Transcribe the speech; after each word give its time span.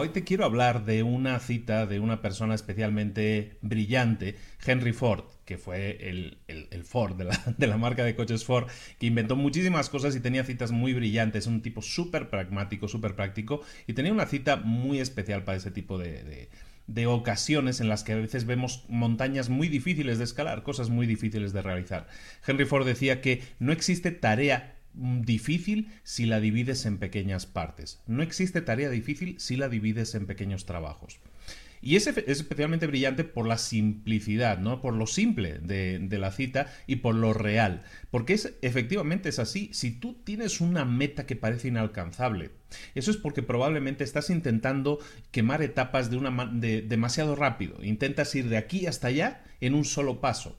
Hoy 0.00 0.08
te 0.08 0.24
quiero 0.24 0.46
hablar 0.46 0.86
de 0.86 1.02
una 1.02 1.38
cita 1.40 1.84
de 1.84 2.00
una 2.00 2.22
persona 2.22 2.54
especialmente 2.54 3.58
brillante, 3.60 4.34
Henry 4.64 4.94
Ford, 4.94 5.24
que 5.44 5.58
fue 5.58 6.08
el, 6.08 6.38
Ford 6.84 7.16
de 7.58 7.66
la, 7.66 7.76
marca 7.76 8.02
de 8.02 8.16
coches 8.16 8.44
Ford, 8.44 8.66
que 8.98 9.06
inventó 9.06 9.36
muchísimas 9.36 9.90
cosas 9.90 10.16
y 10.16 10.20
tenía 10.20 10.44
citas 10.44 10.72
muy 10.72 10.94
brillantes, 10.94 11.46
un 11.46 11.60
tipo 11.60 11.82
súper 11.82 12.30
pragmático, 12.30 12.88
súper 12.88 13.14
práctico, 13.14 13.60
y 13.86 13.92
tenía 13.92 14.12
una 14.12 14.24
cita 14.24 14.56
muy 14.56 15.00
especial 15.00 15.44
para 15.44 15.58
ese 15.58 15.70
tipo 15.70 15.98
de, 15.98 16.48
ocasiones 17.06 17.80
en 17.80 17.88
las 17.88 18.02
que 18.02 18.12
a 18.12 18.16
veces 18.16 18.46
vemos 18.46 18.84
montañas 18.88 19.50
muy 19.50 19.68
difíciles 19.68 20.16
de 20.16 20.24
escalar, 20.24 20.62
cosas 20.62 20.88
muy 20.88 21.06
difíciles 21.06 21.52
de 21.52 21.60
realizar. 21.60 22.08
Henry 22.46 22.64
Ford 22.64 22.86
decía 22.86 23.20
que 23.20 23.42
no 23.58 23.72
existe 23.72 24.10
tarea 24.12 24.79
difícil 24.94 25.92
si 26.02 26.26
la 26.26 26.40
divides 26.40 26.86
en 26.86 26.98
pequeñas 26.98 27.46
partes. 27.46 28.00
No 28.06 28.22
existe 28.22 28.60
tarea 28.60 28.90
difícil 28.90 29.38
si 29.38 29.56
la 29.56 29.68
divides 29.68 30.14
en 30.14 30.26
pequeños 30.26 30.66
trabajos. 30.66 31.20
Y 31.82 31.96
es, 31.96 32.06
es 32.06 32.16
especialmente 32.26 32.86
brillante 32.86 33.24
por 33.24 33.46
la 33.46 33.56
simplicidad, 33.56 34.58
¿no? 34.58 34.82
Por 34.82 34.94
lo 34.94 35.06
simple 35.06 35.58
de, 35.60 36.18
la 36.18 36.30
cita 36.30 36.70
y 36.86 36.96
por 36.96 37.14
lo 37.14 37.32
real. 37.32 37.82
Porque 38.10 38.34
es, 38.34 38.54
efectivamente 38.60 39.30
es 39.30 39.38
así. 39.38 39.70
Si 39.72 39.90
tú 39.90 40.20
tienes 40.24 40.60
una 40.60 40.84
meta 40.84 41.26
que 41.26 41.36
parece 41.36 41.68
inalcanzable, 41.68 42.50
eso 42.94 43.10
es 43.10 43.16
porque 43.16 43.42
probablemente 43.42 44.04
estás 44.04 44.28
intentando 44.28 44.98
quemar 45.30 45.62
etapas 45.62 46.10
de 46.10 46.18
una, 46.18 46.46
de, 46.52 46.82
demasiado 46.82 47.34
rápido. 47.34 47.82
Intentas 47.82 48.34
ir 48.34 48.48
de 48.48 48.58
aquí 48.58 48.86
hasta 48.86 49.08
allá 49.08 49.44
en 49.60 49.74
un 49.74 49.86
solo 49.86 50.20
paso. 50.20 50.58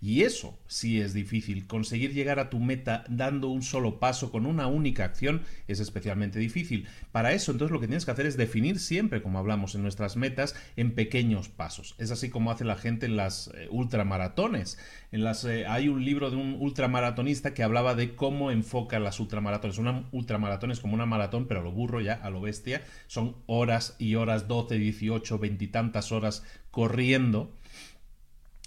Y 0.00 0.22
eso 0.22 0.58
sí 0.66 1.00
es 1.00 1.12
difícil. 1.12 1.66
Conseguir 1.66 2.12
llegar 2.12 2.38
a 2.38 2.50
tu 2.50 2.58
meta 2.58 3.04
dando 3.08 3.48
un 3.48 3.62
solo 3.62 3.98
paso 3.98 4.30
con 4.30 4.46
una 4.46 4.66
única 4.66 5.04
acción 5.04 5.42
es 5.68 5.80
especialmente 5.80 6.38
difícil. 6.38 6.86
Para 7.12 7.32
eso 7.32 7.52
entonces 7.52 7.72
lo 7.72 7.80
que 7.80 7.86
tienes 7.86 8.04
que 8.04 8.10
hacer 8.10 8.26
es 8.26 8.36
definir 8.36 8.78
siempre, 8.78 9.22
como 9.22 9.38
hablamos 9.38 9.74
en 9.74 9.82
nuestras 9.82 10.16
metas, 10.16 10.54
en 10.76 10.94
pequeños 10.94 11.48
pasos. 11.48 11.94
Es 11.98 12.10
así 12.10 12.30
como 12.30 12.50
hace 12.50 12.64
la 12.64 12.76
gente 12.76 13.06
en 13.06 13.16
las 13.16 13.48
eh, 13.54 13.68
ultramaratones. 13.70 14.78
En 15.12 15.24
las, 15.24 15.44
eh, 15.44 15.66
hay 15.66 15.88
un 15.88 16.04
libro 16.04 16.30
de 16.30 16.36
un 16.36 16.56
ultramaratonista 16.58 17.54
que 17.54 17.62
hablaba 17.62 17.94
de 17.94 18.14
cómo 18.14 18.50
enfoca 18.50 18.98
las 18.98 19.20
ultramaratones. 19.20 19.78
Una 19.78 20.08
ultramaratón 20.12 20.70
es 20.70 20.80
como 20.80 20.94
una 20.94 21.06
maratón, 21.06 21.46
pero 21.46 21.60
a 21.60 21.62
lo 21.62 21.72
burro 21.72 22.00
ya, 22.00 22.14
a 22.14 22.30
lo 22.30 22.40
bestia. 22.40 22.82
Son 23.06 23.36
horas 23.46 23.96
y 23.98 24.14
horas, 24.14 24.48
12, 24.48 24.76
18, 24.76 25.38
20 25.38 25.64
y 25.64 25.68
tantas 25.68 26.12
horas 26.12 26.44
corriendo 26.70 27.52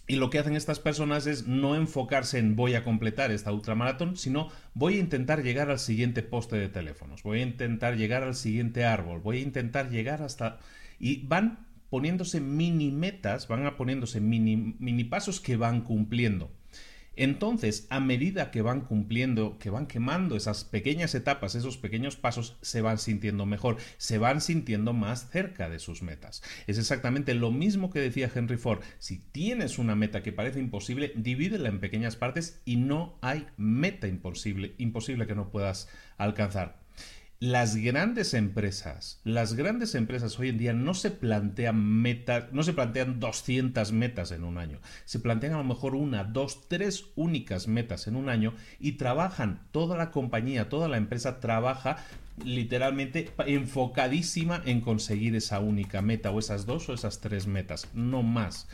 y 0.06 0.18
lo 0.18 0.30
que 0.30 0.40
hacen 0.40 0.56
estas 0.56 0.80
personas 0.80 1.28
es 1.28 1.47
no 1.47 1.75
enfocarse 1.75 2.38
en 2.38 2.56
voy 2.56 2.75
a 2.75 2.84
completar 2.84 3.31
esta 3.31 3.53
ultramaratón, 3.53 4.18
sino 4.18 4.50
voy 4.74 4.97
a 4.97 5.00
intentar 5.00 5.44
llegar 5.44 5.69
al 5.69 5.80
siguiente 5.80 6.24
poste 6.24 6.58
de 6.58 6.68
teléfonos, 6.68 7.24
voy 7.24 7.40
a 7.40 7.44
intentar 7.44 7.96
llegar 7.96 8.24
al 8.24 8.36
siguiente 8.36 8.84
árbol, 8.86 9.22
voy 9.22 9.38
a 9.38 9.41
intentar 9.41 9.90
llegar 9.90 10.22
hasta... 10.22 10.59
Y 11.00 11.25
van 11.25 11.66
poniéndose 11.90 12.41
mini 12.41 12.91
metas, 12.91 13.47
van 13.47 13.66
a 13.66 13.78
poniéndose 13.78 14.19
mini, 14.19 14.75
mini 14.80 15.03
pasos 15.03 15.40
que 15.40 15.58
van 15.58 15.81
cumpliendo. 15.81 16.52
Entonces, 17.16 17.88
a 17.90 18.00
medida 18.00 18.51
que 18.51 18.62
van 18.62 18.81
cumpliendo, 18.81 19.57
que 19.59 19.69
van 19.69 19.88
quemando 19.88 20.35
esas 20.35 20.63
pequeñas 20.63 21.13
etapas, 21.16 21.56
esos 21.56 21.78
pequeños 21.78 22.16
pasos, 22.16 22.57
se 22.62 22.81
van 22.81 22.97
sintiendo 22.97 23.46
mejor, 23.46 23.78
se 23.97 24.18
van 24.18 24.41
sintiendo 24.41 24.94
más 24.94 25.29
cerca 25.29 25.69
de 25.69 25.79
sus 25.79 26.02
metas. 26.02 26.44
Es 26.68 26.78
exactamente 26.78 27.34
lo 27.34 27.52
mismo 27.52 27.90
que 27.90 28.00
decía 28.00 28.31
Henry 28.34 28.57
Ford. 28.57 28.81
Si 29.00 29.19
tienes 29.19 29.79
una 29.79 29.96
meta 29.96 30.23
que 30.23 30.34
parece 30.34 30.59
imposible, 30.59 31.13
divídela 31.16 31.69
en 31.69 31.79
pequeñas 31.79 32.16
partes 32.16 32.62
y 32.66 32.78
no 32.78 33.18
hay 33.22 33.47
meta 33.57 34.07
imposible, 34.07 34.73
imposible 34.78 35.28
que 35.28 35.35
no 35.35 35.50
puedas 35.50 35.90
alcanzar 36.18 36.83
las 37.44 37.76
grandes 37.76 38.34
empresas, 38.34 39.20
las 39.26 39.56
grandes 39.56 39.96
empresas 39.96 40.40
hoy 40.40 40.48
en 40.48 40.58
día 40.58 40.72
no 40.72 40.94
se 40.94 41.12
plantean 41.12 41.76
metas, 41.76 42.46
no 42.54 42.64
se 42.64 42.72
plantean 42.72 43.20
200 43.20 43.92
metas 43.92 44.31
en 44.31 44.46
un 44.46 44.58
año, 44.58 44.80
se 45.04 45.20
plantean 45.20 45.52
a 45.52 45.58
lo 45.58 45.66
mejor 45.66 45.94
una, 45.94 46.24
dos, 46.24 46.70
tres 46.70 47.08
únicas 47.18 47.68
metas 47.68 48.08
en 48.08 48.16
un 48.16 48.30
año 48.30 48.53
y 48.80 48.94
trabajan, 48.94 49.59
toda 49.72 49.98
la 49.98 50.09
compañía, 50.09 50.70
toda 50.70 50.88
la 50.88 50.96
empresa 50.96 51.42
trabaja 51.42 51.97
literalmente 52.46 53.29
enfocadísima 53.46 54.62
en 54.66 54.79
conseguir 54.79 55.35
esa 55.35 55.59
única 55.59 56.02
meta 56.02 56.32
o 56.32 56.40
esas 56.40 56.66
dos 56.66 56.88
o 56.88 56.94
esas 56.94 57.20
tres 57.20 57.46
metas, 57.46 57.90
no 57.94 58.23
más. 58.23 58.70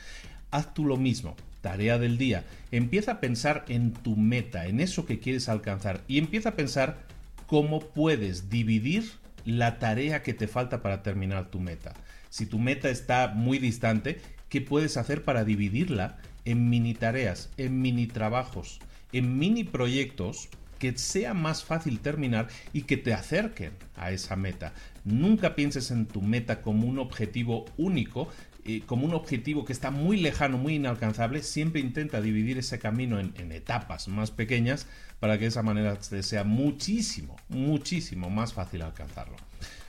Haz 0.52 0.76
tú 0.76 0.86
lo 0.86 0.98
mismo, 0.98 1.36
tarea 1.62 1.98
del 1.98 2.20
día, 2.20 2.44
empieza 2.72 3.14
a 3.14 3.20
pensar 3.20 3.66
en 3.68 3.94
tu 3.94 4.16
meta, 4.16 4.68
en 4.68 4.80
eso 4.80 5.08
que 5.08 5.18
quieres 5.18 5.50
alcanzar 5.50 6.02
y 6.08 6.20
empieza 6.20 6.50
a 6.50 6.56
pensar 6.56 7.10
cómo 7.50 7.80
puedes 7.80 8.52
dividir 8.52 9.12
la 9.44 9.80
tarea 9.80 10.22
que 10.22 10.36
te 10.36 10.48
falta 10.48 10.84
para 10.84 11.02
terminar 11.02 11.50
tu 11.50 11.60
meta. 11.60 11.96
Si 12.30 12.46
tu 12.46 12.60
meta 12.60 12.92
está 12.92 13.30
muy 13.30 13.58
distante, 13.58 14.22
¿qué 14.50 14.62
puedes 14.62 14.98
hacer 14.98 15.24
para 15.24 15.44
dividirla 15.44 16.20
en 16.46 16.70
mini 16.70 16.94
tareas, 16.94 17.50
en 17.58 17.82
mini 17.82 18.06
trabajos, 18.06 18.80
en 19.14 19.40
mini 19.40 19.64
proyectos 19.64 20.50
que 20.78 20.96
sea 20.96 21.34
más 21.34 21.64
fácil 21.64 22.00
terminar 22.00 22.50
y 22.72 22.84
que 22.84 22.98
te 22.98 23.14
acerquen 23.14 23.74
a 23.96 24.12
esa 24.12 24.36
meta. 24.36 24.74
Nunca 25.10 25.56
pienses 25.56 25.92
en 25.92 26.06
tu 26.06 26.22
meta 26.22 26.62
como 26.62 26.88
un 26.88 27.00
objetivo 27.00 27.66
único, 27.78 28.30
eh, 28.66 28.82
como 28.86 29.06
un 29.06 29.14
objetivo 29.14 29.66
que 29.66 29.74
está 29.74 29.90
muy 29.90 30.18
lejano, 30.18 30.58
muy 30.58 30.76
inalcanzable, 30.76 31.42
siempre 31.42 31.82
intenta 31.82 32.22
dividir 32.22 32.58
ese 32.58 32.78
camino 32.78 33.20
en, 33.20 33.34
en 33.38 33.52
etapas 33.52 34.08
más 34.08 34.32
pequeñas 34.32 34.86
para 35.20 35.38
que 35.38 35.46
de 35.46 35.50
esa 35.50 35.64
manera 35.64 35.98
te 35.98 36.22
sea 36.22 36.44
muchísimo, 36.44 37.36
muchísimo 37.50 38.30
más 38.30 38.54
fácil 38.54 38.84
alcanzarlo. 38.84 39.36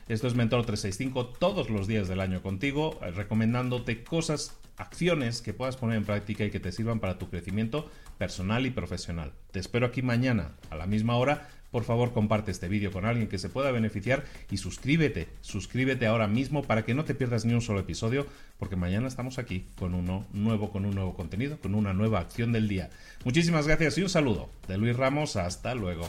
Esto 0.09 0.27
es 0.27 0.35
Mentor 0.35 0.67
365 0.67 1.39
todos 1.39 1.71
los 1.71 1.87
días 1.87 2.09
del 2.09 2.21
año 2.21 2.43
contigo, 2.43 2.99
eh, 3.03 3.11
recomendándote 3.11 4.03
cosas, 4.03 4.59
acciones 4.77 5.43
que 5.43 5.55
puedas 5.55 5.77
poner 5.77 5.99
en 5.99 6.05
práctica 6.05 6.45
y 6.45 6.51
que 6.51 6.59
te 6.59 6.73
sirvan 6.73 6.99
para 6.99 7.19
tu 7.19 7.29
crecimiento 7.29 7.89
personal 8.19 8.67
y 8.67 8.71
profesional. 8.71 9.33
Te 9.53 9.61
espero 9.61 9.87
aquí 9.87 10.03
mañana 10.03 10.57
a 10.71 10.77
la 10.77 10.87
misma 10.87 11.17
hora. 11.17 11.49
Por 11.71 11.85
favor, 11.85 12.13
comparte 12.13 12.51
este 12.51 12.69
vídeo 12.69 12.91
con 12.91 13.05
alguien 13.05 13.29
que 13.29 13.39
se 13.39 13.49
pueda 13.49 13.71
beneficiar 13.71 14.25
y 14.51 14.57
suscríbete, 14.57 15.29
suscríbete 15.41 16.07
ahora 16.07 16.27
mismo 16.27 16.63
para 16.63 16.85
que 16.85 16.95
no 16.95 17.05
te 17.05 17.15
pierdas 17.15 17.45
ni 17.45 17.55
un 17.55 17.61
solo 17.61 17.81
episodio, 17.81 18.27
porque 18.59 18.77
mañana 18.77 19.07
estamos 19.07 19.39
aquí 19.39 19.67
con 19.79 19.95
uno 19.95 20.27
nuevo, 20.33 20.71
con 20.71 20.85
un 20.85 20.95
nuevo 20.95 21.15
contenido, 21.15 21.59
con 21.61 21.75
una 21.75 21.93
nueva 21.93 22.21
acción 22.21 22.53
del 22.53 22.69
día. 22.69 22.91
Muchísimas 23.25 23.67
gracias 23.67 23.99
y 23.99 24.03
un 24.03 24.11
saludo 24.11 24.51
de 24.67 24.79
Luis 24.79 24.97
Ramos. 24.97 25.37
Hasta 25.37 25.75
luego. 25.75 26.09